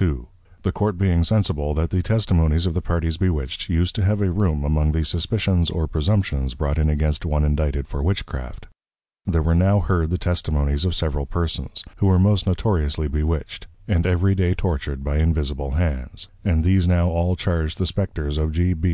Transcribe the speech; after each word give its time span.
II. 0.00 0.22
The 0.64 0.72
Court 0.72 0.98
being 0.98 1.22
sensible, 1.22 1.74
that 1.74 1.90
the 1.90 2.02
Testimonies 2.02 2.66
of 2.66 2.74
the 2.74 2.80
Parties 2.82 3.18
Bewitched, 3.18 3.68
use 3.68 3.92
to 3.92 4.02
have 4.04 4.20
a 4.20 4.28
Room 4.32 4.64
among 4.64 4.90
the 4.90 5.04
Suspicions 5.04 5.70
or 5.70 5.86
Presumptions, 5.86 6.54
brought 6.54 6.76
in 6.76 6.90
against 6.90 7.24
one 7.24 7.44
Indicted 7.44 7.86
for 7.86 8.02
Witch 8.02 8.26
craft; 8.26 8.66
there 9.24 9.42
were 9.42 9.54
now 9.54 9.78
heard 9.78 10.10
the 10.10 10.18
Testimonies 10.18 10.84
of 10.84 10.96
several 10.96 11.24
Persons, 11.24 11.84
who 11.98 12.06
were 12.06 12.18
most 12.18 12.48
notoriously 12.48 13.06
Bewitched, 13.06 13.68
and 13.86 14.04
every 14.08 14.34
day 14.34 14.56
Tortured 14.56 15.04
by 15.04 15.18
Invisible 15.18 15.70
Hands, 15.70 16.28
and 16.44 16.64
these 16.64 16.88
now 16.88 17.06
all 17.08 17.36
charged 17.36 17.78
the 17.78 17.86
Spectres 17.86 18.38
of 18.38 18.50
_G. 18.50 18.74
B. 18.80 18.92